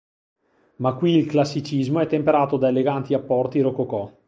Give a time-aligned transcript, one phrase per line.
[0.77, 4.11] Ma qui il classicismo è temperato da eleganti apporti Rococò.